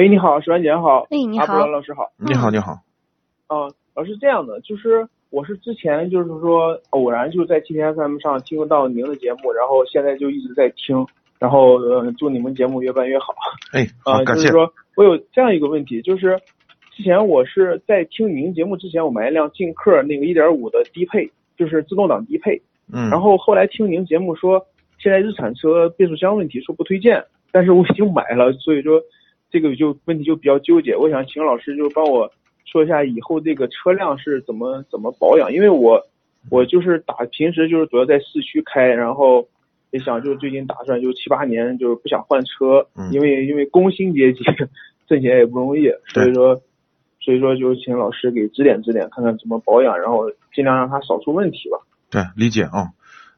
[0.00, 1.06] 喂，你好，石万姐好。
[1.10, 2.10] 哎，你好，阿布老师好。
[2.16, 2.72] 你好，你好。
[3.48, 11.06] 啊，老师这样的，就是我是之前就是说偶然就在 T T F M 上听到您的节目，然后现在就一直在听，
[11.38, 13.34] 然后呃，祝你们节目越办越好。
[13.74, 14.44] 哎， 啊，感谢。
[14.44, 16.40] 就是说我有这样一个问题，就是
[16.96, 22.62] 之前我是在听您节目之前，我买一辆劲客那个一点五的低配，就是自动挡低配。
[22.90, 23.10] 嗯。
[23.10, 24.64] 然后后来听您节目说，
[24.98, 28.98] 现在日产车变速箱问题说不推荐，但是我已经买了，所以说。
[29.50, 32.30] 这个就问题就比较纠结，我想请老师就帮我
[32.64, 36.00] 说一下以后这个车辆是怎么怎么保养，因为我
[36.50, 39.48] 我就是打平时就是主要在市区开，然后
[39.90, 44.44] 也想就最近打算就七八年就是不想换车，因为因为工薪阶级
[45.08, 46.62] 挣钱也不容易，所以说
[47.20, 51.78] 所以说就请老师给指点指点，看看怎么保养，然后尽量让它少出问题吧。
[52.08, 52.90] 对，理解啊，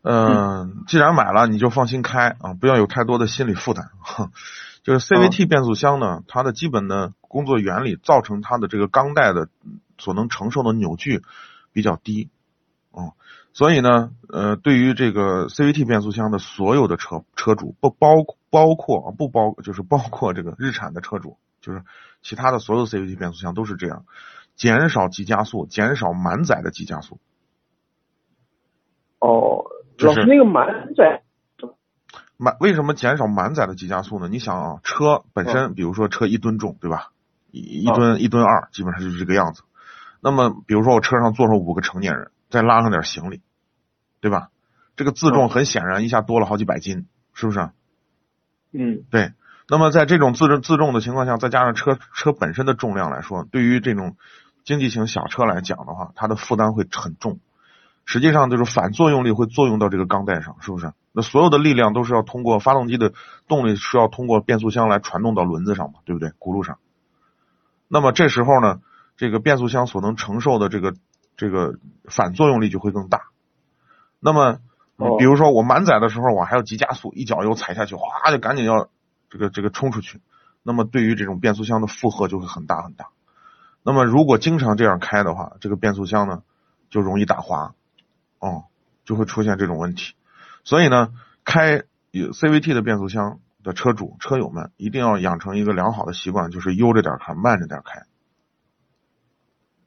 [0.03, 3.87] 嗯，既然买了你就放心开啊，不要有太多的心理负担。
[4.83, 9.49] 就是 CVT 变速箱呢，它的基本的工作原理造成它的这个钢带的
[9.97, 11.23] 所能承受的扭矩
[11.73, 12.31] 比较低，
[12.93, 13.13] 嗯，
[13.53, 21.85] 所以呢，呃，对于这个 CVT 变速箱的所有的车车主，不包包括不包就是包括这个日产的车主，就是
[22.21, 24.05] 其他的所有 CVT 变速箱都是这样，
[24.57, 27.21] 减少急加速，减少满载的急加速。
[29.21, 29.65] 哦，
[29.99, 31.23] 老师那个满载。
[32.43, 34.27] 满为什么减少满载的急加速呢？
[34.29, 37.13] 你想啊，车本身，比如说车一吨重，对吧？
[37.53, 39.63] 一一吨一吨二，基本上就是这个样子。
[40.21, 43.43] 那么，比如说我车上坐上五个成年人，再拉上点行李，
[44.21, 44.49] 对吧？
[44.97, 47.71] 这个自重很显然一下多了好几百斤，是不是？
[48.73, 49.33] 嗯，对。
[49.69, 54.17] 那么在这种自重自重的情况下，再加上车车本身的重量来说，对于这种
[54.65, 57.39] 经济型小车来讲的话，它的负担会很重。
[58.05, 60.93] 实际上就是反作用力会作用到这个钢带上，是不是？
[61.13, 63.13] 那所有的力量都是要通过发动机的
[63.47, 66.31] 动力是要通过变速箱来传动到轮子上嘛，对不对？
[66.31, 66.79] 轱辘上。
[67.89, 68.81] 那么这时候呢，
[69.17, 70.95] 这个变速箱所能承受的这个
[71.37, 73.25] 这个反作用力就会更大。
[74.21, 74.59] 那么，
[75.19, 78.89] 比如说我满载的时候，我还要急加速，一脚油踩下去，哗就赶紧要
[79.29, 80.21] 这个这个冲出去。
[80.63, 83.09] 那么对于这种变速箱的负荷就会很大很大。
[83.83, 86.43] 那么如果经常这样开的话，这个变速箱呢
[86.89, 87.75] 就容易打滑。
[88.39, 88.65] 哦，
[89.05, 90.15] 就会出现这种问题，
[90.65, 91.09] 所以呢，
[91.45, 98.03] 开有 CVT 的变速箱的车主车友们一定要养成一个良好的习惯，就是悠着点开，慢着点开。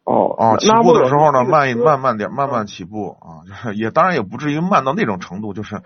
[0.04, 5.82] 哦哦，起步的时候呢，慢一慢慢点，慢慢起步啊，就是也当然也不至于慢到那种程度，就是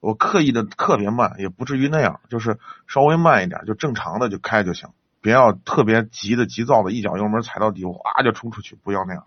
[0.00, 9.26] 我刻意的特别慢，也不至于那样，就是稍微慢一点，就正常的就开就行，别要特别急的急躁的，一脚油门踩到底，哗就冲出去，不要那样。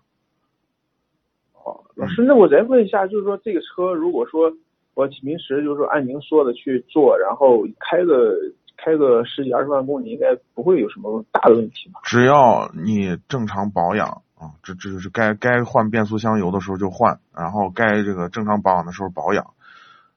[1.53, 4.51] 哦老师，那我再问一下，就是说这个车，如果说
[4.95, 8.33] 我平时就是按您说的去做，然后开个
[8.77, 11.99] 开个十几二十万公里，应该不会有什么大的问题吧？
[12.03, 19.53] 只要你正常保养啊，这这就是该该换变速箱油的时候就换，然后该这个正常保养的时候保养，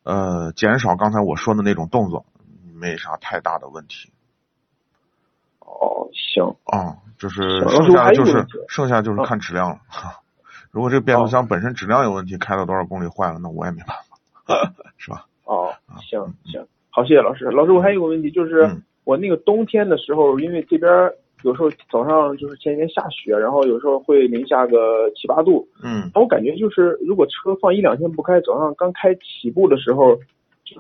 [0.05, 2.25] 呃，减少刚才我说的那种动作，
[2.75, 4.13] 没啥太大的问题。
[5.61, 6.55] 哦，行。
[6.65, 9.81] 啊，就是剩下的就是剩下就是看质量了。
[10.71, 14.08] 如果这个变速箱本身质量有问题，开了多少公里坏了，那我也没办法，
[14.97, 15.27] 是吧？
[15.45, 15.71] 哦，
[16.01, 17.45] 行行，好，谢谢老师。
[17.47, 18.69] 老师，我还有个问题，就是
[19.05, 20.91] 我那个冬天的时候，因为这边
[21.43, 25.69] 有时候早上就是前几天下雪，然后有时候会零下个七八度。
[25.83, 26.11] 嗯。
[26.15, 30.19] 我感觉就是，如果车放一两天不开，早上刚开起步的时候，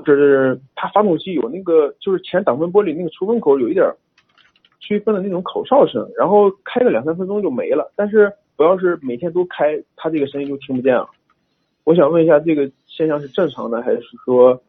[0.05, 3.87] 就是它发动机有那个，就是前挡风玻璃那个出风口有一点
[4.81, 8.33] 吹风的那种口哨声，然后开个两三分钟就没了，但是。
[8.59, 11.09] 我要是每天都开，它这个声音就听不见了。
[11.85, 14.61] 我想问一下，这个现象是正常的，还是说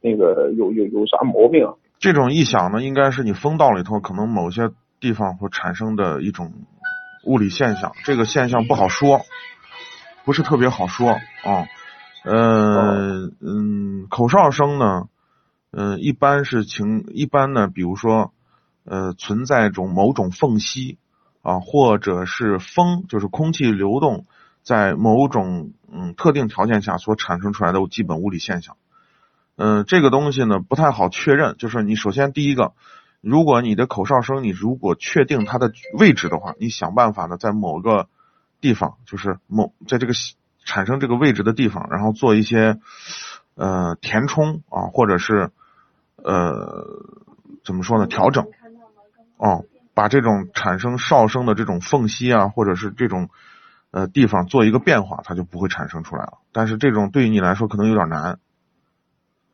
[0.00, 1.74] 那个有有有啥毛病啊？
[2.00, 6.52] 这种异响呢，应该是你风道里头可能某些地方会产生的一种
[7.22, 7.92] 物理现象。
[8.02, 9.20] 这个现象不好说，
[10.24, 11.68] 不是特别好说啊。
[12.24, 15.04] 呃嗯，口哨声呢，
[15.70, 18.32] 嗯，一般是情一般呢，比如说
[18.84, 20.98] 呃，存在种某种缝隙。
[21.40, 24.26] 啊，或者是风，就是空气流动
[24.68, 28.76] 在某种嗯特定条件下所产生出来的基本物理现象。
[29.56, 31.56] 嗯，这个东西呢不太好确认。
[31.56, 32.74] 就是你首先第一个，
[33.22, 38.08] 如果你的口哨声，你如果确定它的位置的话，你想办法呢，在某个
[38.60, 40.12] 地方，就是某在这个
[40.66, 42.78] 产生这个位置的地方，然后做一些
[43.54, 45.50] 呃填充啊，或者是
[46.16, 46.84] 呃
[47.64, 48.44] 怎么说呢，调整
[49.38, 49.64] 哦，
[49.94, 53.30] 把这种产生哨声的这种缝隙啊，或者是这种
[53.90, 56.38] 呃地方做一个变化，它就不会产生出来了。
[56.52, 58.38] 但是这种对于你来说可能有点难。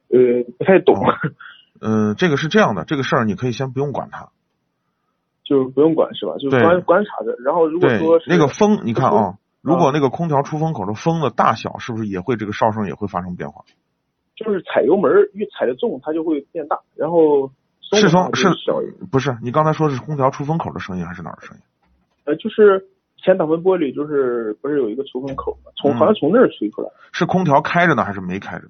[0.08, 0.94] 呃，不太懂。
[1.81, 4.28] 嗯，这个是这样的，这个事儿你可以先不用管它，
[5.42, 6.34] 就不用管是吧？
[6.38, 7.36] 就观观察着。
[7.44, 13.64] 然后如果说那个风，你看啊，如果那个空调出风口的风的大小，是不是也会这个哨声也会发生变化？
[14.36, 16.81] 就是踩油门越踩的重，它就会变大。
[16.96, 17.50] 然后
[17.92, 18.48] 是风是
[19.10, 19.36] 不是？
[19.42, 21.62] 你刚才说是空调出风口的声音还是哪儿的声音？
[22.25, 22.86] 呃，就是
[23.24, 25.70] 前挡风玻璃，就是不是有一个出风口吗？
[25.76, 26.90] 从好像从那儿吹出来。
[27.10, 28.68] 是空调开着呢，还是没开着？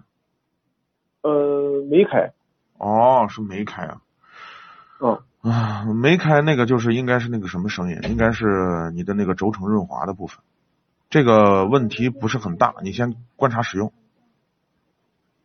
[1.22, 2.32] 呃，没开。
[2.78, 4.00] 哦，是没开啊。
[5.00, 7.98] 嗯啊，没开那个就是应该是那个什么声音？
[8.04, 10.38] 应该是你的那个轴承润滑的部分。
[11.10, 13.92] 这个问题不是很大，你先观察使用。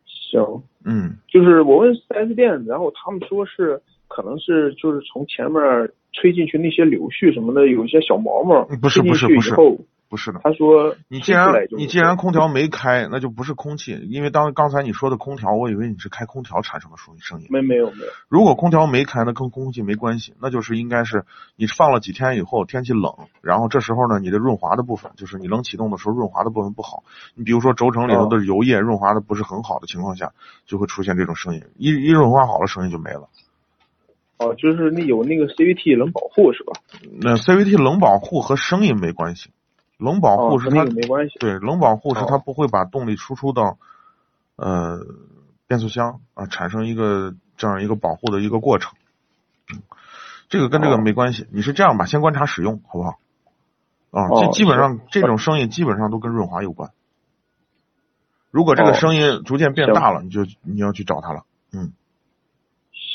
[0.06, 0.62] 行。
[0.84, 1.18] 嗯。
[1.28, 5.62] 就是我问四 S 店，然后他们说是可能是就是从前面
[6.12, 8.66] 吹进去那些柳絮什么的，有一些小毛毛。
[8.82, 9.54] 不是不是不是。
[10.10, 17.46] 不是的，他说你既然你既然空调没开，那就不是空气，因为当刚才你说的空调，我以为你是开空调产生的声声音。
[17.48, 18.10] 没没有没有。
[18.28, 27.04] 如果空调没开，那跟空气没关系，那就是应该是你放了几天以后，天气冷，然后这时候呢，你的润滑的部分，就是你冷启动的时候润滑的部分不好。
[27.36, 30.32] 你比如说轴承里头的油液润滑的不是很好的情况下，
[30.66, 31.62] 就会出现这种声音。
[31.76, 33.28] 一一润滑好了，声音就没了。
[34.40, 36.72] 哦，就是那有那个 CVT 冷保护是吧？
[37.20, 39.50] 那 CVT 冷保护和声音没关系。
[39.98, 43.76] 冷保护是它没关系，对，冷保护是它不会把动力输出到
[44.56, 44.98] 呃
[45.66, 48.94] 变速箱啊，产生一个这样一个保护的一个过程。
[50.48, 52.06] 这个跟这个没关系，你是这样吧？
[52.06, 53.18] 先观察使用，好不好？
[54.10, 56.92] 啊，基基本上这种声音基本上都跟润滑有关。
[58.50, 61.44] 如果这个声音逐渐变大了，你就你要去找他了。
[61.74, 61.92] 嗯，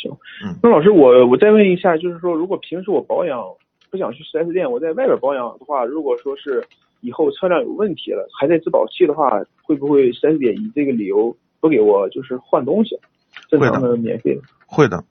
[0.06, 3.44] 行，嗯，那老师，我我再问一下，就是说，如果平时我保养。
[3.92, 6.62] 不想去四 S 店，我在外边保养的话，如果说是
[7.00, 13.00] 以后车辆有问题了，还在质保期的话，会不会四 S 店以这个理由不给我就是换东西？
[13.48, 14.38] 正常的免费？
[14.66, 15.02] 会的。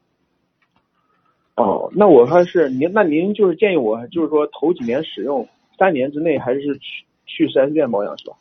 [1.57, 5.49] 哦，那我还是您，那您就是建议我，就是说头几年使用，
[5.79, 8.37] 三年之内还是去去四 S 店保养是吧？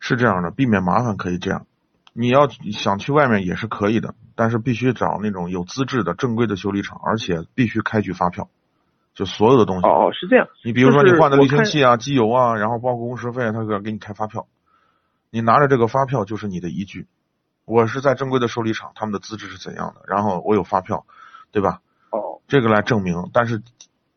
[0.00, 1.64] 是这样的，避免麻烦可以这样。
[2.12, 8.48] 你要想去外面也是可以的，但是必须找那种有资质的正规的修理厂，而且必须开具发票。
[9.12, 14.46] 就所有的东西哦哦是这样，你比如说你换的滤清器啊、机油啊，然后包括工时费，他要给你开发票，
[15.30, 17.06] 你拿着这个发票就是你的依据。
[17.64, 21.06] 我是在正规的修理厂，他们的资质是怎样的，然后我有发票，
[21.50, 21.80] 对吧？
[22.10, 23.30] 哦，这个来证明。
[23.32, 23.62] 但是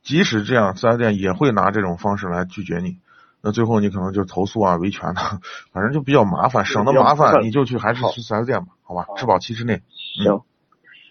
[0.02, 3.00] 即使这样，四 S 店也会拿这种方式来拒绝你，
[3.44, 5.22] 那最后你可能就投诉啊、维权的，
[5.74, 9.06] 反正就比较麻烦，省得麻烦，你就去还是去四 S 店吧，好吧？
[9.18, 9.82] 质保期之内。
[9.90, 10.42] 行，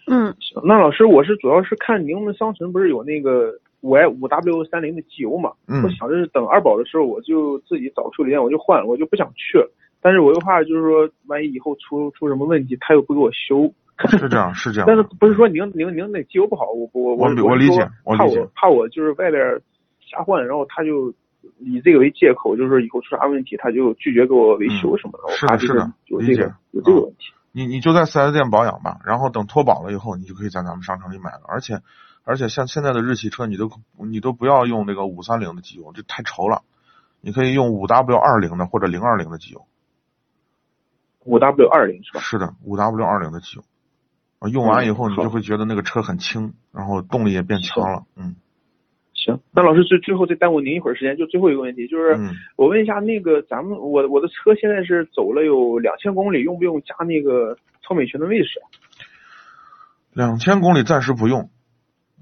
[0.07, 0.63] 嗯，行。
[0.65, 3.61] 那老师，我是主要是看您们商城不是有那个。
[3.83, 9.69] 五 i 五 w 三零的机油嘛，我想着是等二保的时候，我就自己找修理店我就换，我就不想去了。
[10.01, 13.75] 但是我又怕就是说，万一以后出出什么问题，他又不给我修。
[14.09, 14.87] 是这样，是这样。
[14.87, 19.61] 但是不是说您您您那机油不好，我我我我理解，怕我怕我就是外边
[19.99, 21.13] 瞎换，然后他就
[21.59, 25.35] 以这个为借口，就是以后出啥问题，他就拒绝给我维修什么的。
[25.35, 27.33] 是的，是的，有这个有这个问题。
[27.53, 31.81] 你你就在四 S 店保养吧，然后等脱保了以后，你就可以在咱们商城里买了，而且。
[32.25, 33.69] 而且像现在的日系车，你都
[33.99, 36.63] 你都不要用那个五三零的机油，这太稠了。
[37.21, 39.67] 你可以用五 W 二零的或者零二零的机油。
[41.25, 42.21] 五 W 二零是吧？
[42.21, 43.65] 是的，五 W 二零的机油，
[44.39, 48.05] 啊，用完以后你就会觉得那个车很轻，然后动力也变强了。
[48.15, 48.37] 嗯。
[49.25, 52.19] 行，那老师最最后再耽误您一会儿时间，就最后一个问题，就是
[52.57, 58.61] 我问一下那个咱们我我的车现在是走了有两千公里，用不用加那个超美全的卫士？
[60.13, 61.49] 两千公里暂时不用。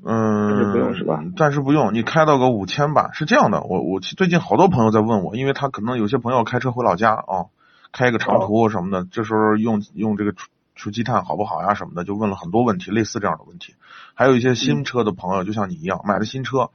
[0.02, 1.22] 嗯，暂时不用是吧？
[1.36, 3.10] 暂时不用，你开到个五千吧。
[3.12, 7.52] 是这样的，我我最近好多朋友在问我，因为他可能有些朋友开车回老家啊，
[7.92, 10.32] 开一个长途什么的，这时候用用这个
[10.80, 13.74] 除除积碳好不好呀什么的，就问了很多问题，类似这样的问题。
[14.14, 16.70] 还有一些新车的朋友，就像你一样买的新车，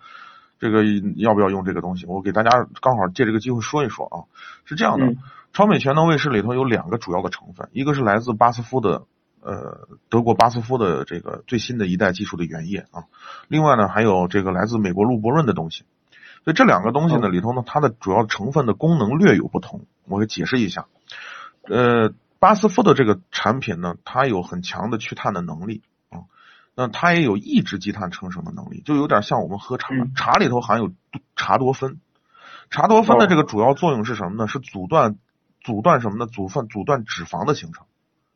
[0.60, 0.84] 这个
[1.18, 2.06] 要不要用这个东西？
[2.06, 4.18] 我给大家刚好借这个机会说一说啊。
[4.66, 5.16] 是这样的，
[5.54, 9.04] 超美全能卫士里头有两个主要的成分，一个是来自巴斯夫的。
[9.48, 13.06] 呃，德国巴斯夫的这个最新的一代技术的原液啊，
[13.48, 15.84] 另外呢还有这个来自美国路博润的东西，
[16.44, 20.88] 所以这两个东西呢里头呢它的主要成分的功能略有不同，我给解释一下。
[21.70, 22.12] 呃，
[22.46, 26.30] 巴斯夫的这个产品呢，它有很强的去碳的能力啊，
[26.76, 30.92] 那它也有抑制积碳生成的能力，就有点像我们喝茶，嗯茶里头含有
[31.36, 32.00] 茶多酚。
[32.70, 34.48] 茶多酚的这个主要作用是什么呢？
[34.48, 35.18] 是阻断
[35.60, 36.28] 阻断什么呢？
[36.28, 37.88] 阻断阻断脂肪的形成。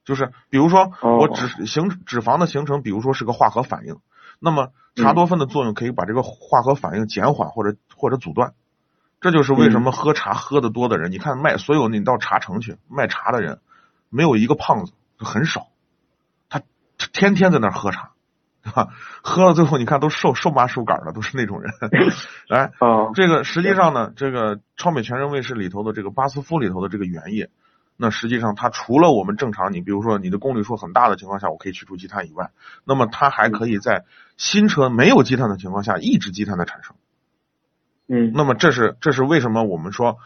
[0.04, 3.98] 就是比如说哦我脂形脂肪的形成，比如说是个化合反应，
[4.40, 8.54] 那么茶多酚的作用可以把这个化合反应减缓或者或者阻断。
[9.22, 13.60] 这就是为什么喝茶喝的多的人，你看卖所有你到茶城去卖茶的人，
[14.10, 15.68] 没有一个胖子，很少，
[16.50, 16.60] 他
[16.98, 18.12] 他天天在那儿喝茶，
[18.64, 18.90] 对吧？
[19.24, 21.72] 喝到最后你看都瘦瘦麻瘦杆的，都是那种人。
[22.48, 27.50] 来， 啊，这个实际上呢，这个超美全人卫士里头的这个巴斯夫里头的这个原液，
[27.96, 32.52] 那实际上它除了我们正常，你比如说你的公里数很大的情况下，我可以去除积碳以外，
[32.84, 34.06] 那么它还可以在
[34.38, 36.96] 新车没有积碳的情况下抑制积碳的产生。
[38.12, 40.18] 嗯那么这是这是为什么我们说，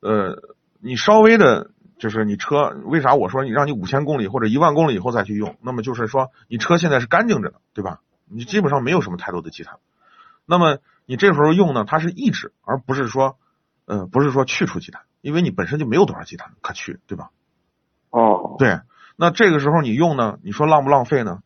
[0.00, 0.40] 呃，
[0.80, 1.70] 你稍微的，
[2.02, 8.00] 就是你车为啥我说你让你五千公里或者一万公里以后再去用，那么就是说你车现在是干净着的，对吧？
[8.28, 9.76] 你基本上没有什么太多的积碳，
[10.44, 13.36] 那么你这时候用呢，它是抑制，而不是说，
[13.86, 17.30] 呃，不是说去除积碳，因为你本身就没有多少积碳可去，对吧？
[18.10, 18.80] 哦，对，
[19.14, 21.38] 那这个时候你用呢，你说浪不浪费呢？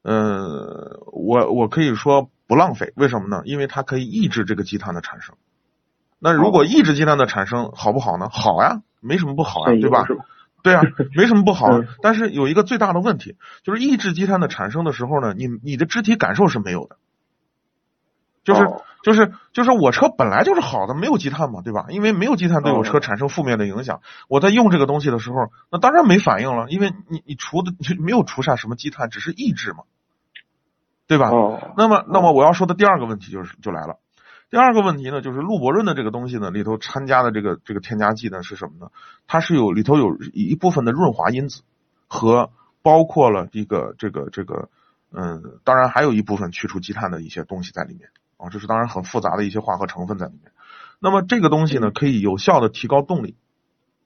[0.00, 3.42] 呃，我我可以说不浪费，为什么呢？
[3.44, 5.36] 因为它可以抑制这个积碳的产生。
[6.18, 8.30] 那如果抑制积碳的产生好不好呢？
[8.30, 10.04] 好呀，没什么不好呀，对吧？
[10.62, 10.82] 对啊，
[11.16, 11.68] 没什么不好。
[12.02, 16.96] 但是有一个最大的问题，就是抑制积碳的产生的时候呢，你你的肢体感受是没有的。
[18.44, 21.86] 就是哦就是就是我车本来就是好的，没有积碳嘛，对吧？
[21.88, 29.84] 因为没有积碳对我车哦产生负面的影响，我在用这个东西的时候，那当然没反应了，因为你你除的你没有除下什么积碳，只是抑制嘛，
[31.06, 31.30] 对吧？
[31.30, 33.96] 哦，那么，那么我要说的第二个问题就是就来了。
[34.50, 38.90] 第二个问题呢，就是陆博润的这个东西呢，里头掺加的这个这个添加剂呢是什么呢？
[39.28, 41.62] 它是有里头有一部分的润滑因子
[42.08, 42.50] 和
[42.82, 44.68] 包括了一个这个这个
[45.12, 50.50] 嗯，当然还有一部分去除积碳的一些东西在里面啊，这是当然很复杂的一些化合成分在里面。
[50.98, 53.36] 那么这个东西呢，可以有效的提高动力，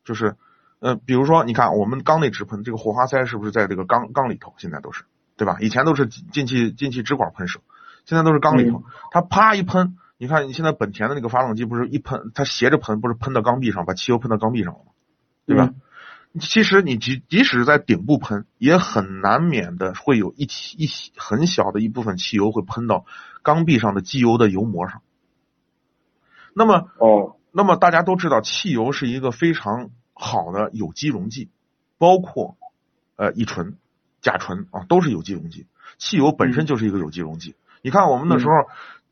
[0.04, 0.36] 就是
[0.78, 4.52] 呃，比如说你看我们缸内直喷这个火花塞是不是在这个缸缸里头？
[4.58, 5.04] 现在都是
[5.38, 5.56] 对吧？
[5.60, 7.60] 以前都是进气进气支管喷射，
[8.04, 9.96] 现在都是缸里头，它啪一喷。
[10.16, 14.92] 你看，你现在本田的那个发动机不是一喷，它斜着喷，不是喷到缸壁上，把汽油喷到缸壁上了吗？
[15.44, 15.74] 对吧？
[16.40, 23.06] 其实你即即使在顶部喷，也很难免的会有一起一很小的一部分汽油会喷到
[23.42, 25.02] 缸壁上的机油的油膜上。
[26.54, 31.50] 那么，哦，那么大家都知道，汽油是一个非常好的有机溶剂，
[31.98, 32.56] 包括
[33.16, 33.76] 呃乙醇、
[34.20, 35.66] 甲醇啊，都是有机溶剂。
[35.98, 37.56] 汽油本身就是一个有机溶剂。
[37.82, 38.52] 你看我们那时候。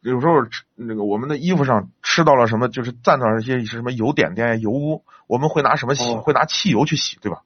[0.03, 0.33] 有时候
[0.75, 6.13] 那个我们的衣服上吃到了什么，就是沾到一些什么油点点、油污，我们会拿什么洗？
[6.13, 7.43] 哦会拿汽油去洗，对吧？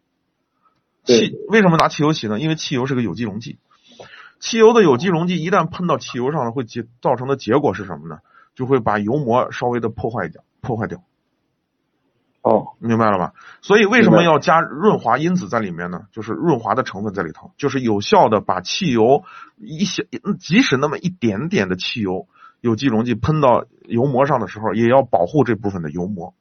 [1.05, 2.41] 对汽为什么拿汽油洗呢？
[2.41, 3.59] 因为汽油是个有机溶剂，
[4.41, 8.21] 汽油的有机溶剂一旦喷到汽油上了，会结造成的结果是什么呢？
[8.55, 11.03] 就会把油膜稍微的破坏掉，破坏掉。
[12.41, 13.35] 哦，明白了吧？
[13.61, 16.07] 所以为什么要加润滑因子在里面呢？
[16.11, 19.25] 就是润滑的成分在里头，就是有效的把汽油
[19.59, 20.07] 一些，
[20.41, 22.27] 即使那么一点点的汽油。
[22.67, 26.35] 有机溶剂喷到油膜上的时候，也要保护这部分的油膜，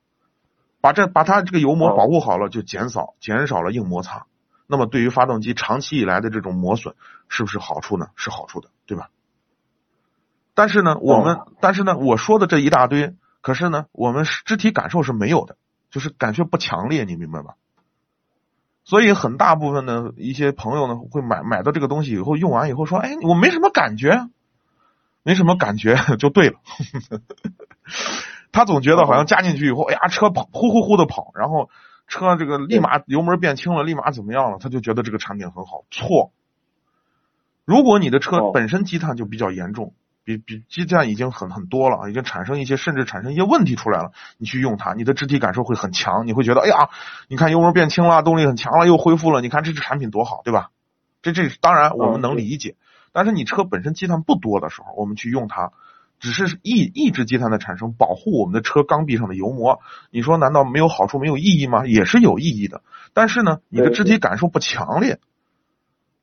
[0.82, 4.26] 把这把它这个油膜保护好了，就减少减少了硬摩擦。
[4.66, 6.96] 那么对于发动机长期以来的这种磨损，
[7.30, 8.08] 是不是好处呢？
[8.16, 9.10] 是好处的，对吧？
[10.56, 15.58] 但是呢，我们、哦、但是呢，我说的这一大堆，可是呢，我们肢体感受是没有的，
[15.92, 17.54] 就是感觉不强烈，你明白吧？
[18.84, 24.28] 所以很大部分的一些朋友呢，会买买到这个东西以后，用完以后说，哎，我没什么感觉。
[25.26, 26.60] 没什么感觉就对了，
[28.54, 31.72] 他总觉得好像加进去以后，哎呀，车跑呼呼呼的跑，然后
[32.08, 35.84] 车这个立马油门变轻了，立马怎么样了，他就觉得这个产品很好。
[35.90, 36.32] 错，
[37.66, 46.90] 如果你的车本身积碳就比较严重，比比积碳已经很很多了，已经产生一些甚至产生一些问题出来了，你去用它，你的肢体感受会很强，你会觉得，哎呀，
[47.28, 50.70] 你看油门变轻了，动力很强了，又恢复了，你看这支产品多好，对吧？
[51.24, 52.76] 这这当然我们能理解。
[53.16, 55.72] 但是你车本身积碳不多的时候，我们去用它，
[56.20, 59.80] 只是抑抑制积碳的产生，保护我们的车缸壁上的油膜。
[60.12, 61.86] 你说难道没有好处、没有意义吗？
[61.86, 62.82] 也是有意义的。
[63.14, 65.20] 但是呢，你的肢体感受不强烈，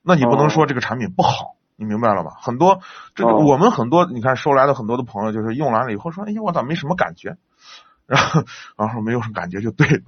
[0.03, 2.37] 那你不能说这个产品不好，你明白了吧？
[2.43, 2.81] 很多
[3.15, 7.39] 这个我们很多你看收来的很多的朋友，就是用完了以后说，哎呀，我咋没什么感觉？
[8.05, 8.45] 然后
[8.77, 10.03] 然后没有什么感觉就对了，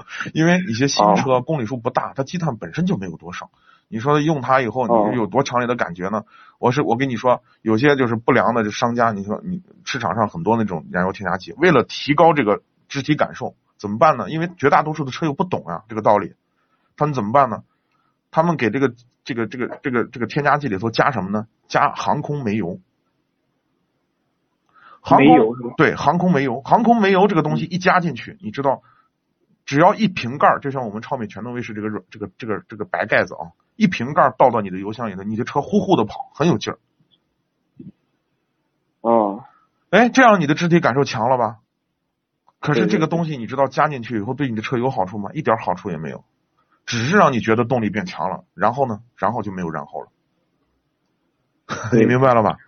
[0.32, 3.50] 因为一些新车公里数不大，它积碳本身就没有多少。
[3.92, 6.24] 你说用它以后，你有多强烈的感觉呢？
[6.58, 14.30] 我是我跟你说，有些就是不良的商家，你说你市场上很多那种燃油添加剂，为了提高这个肢体感受，怎么办呢？
[14.30, 16.32] 因为绝大多数的车友不懂啊这个道理，
[16.96, 17.64] 他们怎么办呢？
[18.30, 18.94] 他们给这个
[19.24, 21.46] 这个这个这个这个添加剂里头加什么呢？
[21.68, 22.80] 加航空煤油。
[25.02, 28.80] 航空对航空煤油，航空煤油这个东西一加进去，你知道，
[29.66, 33.52] 只要一瓶盖儿，就像我们超美全能卫士这个软这个这个这个白盖子啊，
[33.82, 36.78] 一瓶盖儿倒到你的油箱里头，你的车呼呼的跑，很有劲儿。
[39.00, 39.42] 哦，
[39.90, 41.58] 哎，这样你的肢体感受强了吧？
[42.60, 45.30] 可是这个东西你知道加进去以后对你的车有好处吗？
[45.34, 46.22] 一点好处也没有，
[46.86, 48.44] 只是让你觉得动力变强了。
[48.54, 50.08] 然后呢，然后就没有然后了。
[51.98, 52.58] 你明白了吧？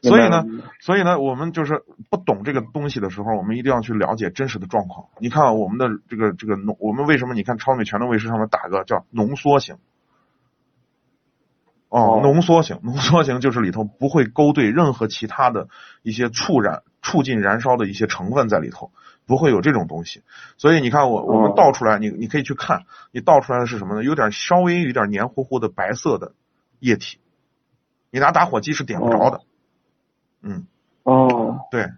[0.00, 0.44] 所以呢
[0.78, 5.08] 所以呢，我们就是不懂这个东西的时候，我们一定要去了解真实的状况。
[5.18, 9.78] 你看我们的这个这个浓，我们为什么你看超美全能卫士上面打个叫浓缩型？
[11.92, 12.18] 哦。
[12.18, 15.68] 哦，浓缩型，浓缩型就是里头不会勾兑任何其他的
[16.02, 18.90] 一些促燃、促进燃烧的一些成分在里头，
[19.26, 20.22] 不会有这种东西。
[20.56, 21.54] 所以你看我我们哦。
[21.54, 24.02] 倒出来，你你可以去看，你倒出来的是什么呢？
[24.02, 26.32] 有点稍微有点黏糊糊的白色的
[26.80, 27.18] 液体，
[28.10, 29.42] 你拿打火机是点不着的。
[30.42, 30.66] 嗯，
[31.04, 31.90] 哦，对，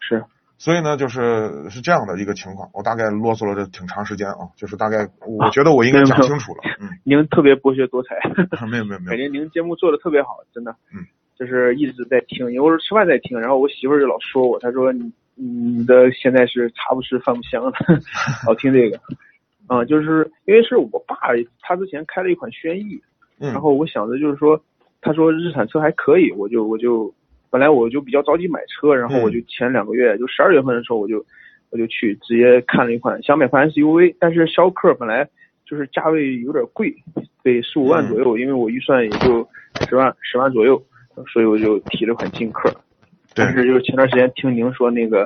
[0.00, 0.24] 是，
[0.56, 2.70] 所以呢，就是是这样的一个情况。
[2.72, 6.62] 我大概啰嗦了这挺长时间啊，就是大概我觉得我应该讲清楚了。
[6.80, 8.16] 嗯， 您特别博学多才，
[8.70, 10.70] 没有没有没有感，觉您节目做的特别好，真的。
[10.94, 11.04] 嗯，
[11.38, 17.72] 就是一直在听，有时候吃饭在听，然后我媳妇儿就老说我，她说你你的现在是茶不思饭不香的，
[18.46, 18.98] 老听这个。
[19.66, 21.16] 啊、就是因为是我爸，
[21.62, 23.00] 他之前开了一款轩逸，
[23.40, 24.62] 嗯然后我想着就是说，
[25.00, 27.14] 他说日产车还可以，我就我就
[27.54, 31.24] 本来我就比较着急买车，然后我就前两个月就十二月份的时候我就
[31.70, 35.24] 我就去直接看了一款想买款 SUV，但是逍客本来
[35.64, 36.92] 就是价位有点贵，
[37.44, 39.48] 得十五万左右，因为我预算也就
[39.88, 40.82] 十万十万左右，
[41.32, 42.68] 所以我就提了款劲客。
[43.36, 43.44] 对。
[43.44, 45.24] 但是就是前段时间听您说那个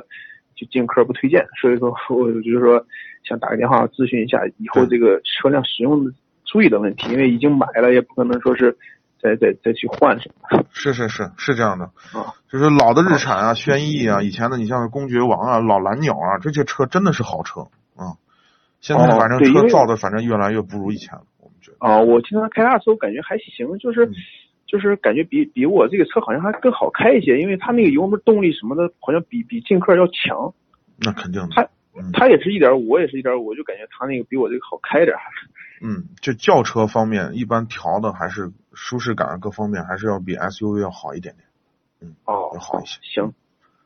[0.55, 2.85] 就劲客不推荐，所以说我就是说
[3.23, 6.11] 想打个电话咨询一下以后这个车辆使用的
[6.45, 8.77] 注意的问题，因为已经买了也不可能说是
[9.21, 11.85] 再再再去换什么是是是是这样的，
[12.17, 12.33] 啊。
[12.49, 18.17] 就是老的日产啊、轩逸啊，以前的你像公爵王啊、老蓝鸟啊，这些车真的是好车啊。
[18.81, 21.77] 现在哦反正车造的反正越来越不如以前了，我们觉得。
[21.79, 24.13] 啊，我经常开它的时候感觉还行，就是、嗯
[24.69, 30.53] 就是感觉比比我这个车好像还更好开一些，因为它那个油门动力什么的，好像比比进客要强。
[30.99, 31.47] 那肯定的。
[31.49, 31.63] 它
[31.97, 35.21] 嗯它也是一点五，我也是一点五，我就感觉它那个比我这个好开点儿。
[35.81, 41.45] 嗯，就轿车方面一般调的还是舒适感各方面还是要比 SUV 要好一点点。
[42.01, 43.33] 嗯哦，要好一些行，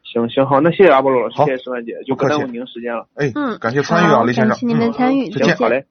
[0.04, 3.08] 行行好，那谢谢阿波罗老师，谢谢石万姐，就不耽误您时间了。
[3.16, 4.50] 哎，嗯感谢参与啊，好雷先生。
[4.50, 5.88] 感谢您的嗯参与，再见，好嘞。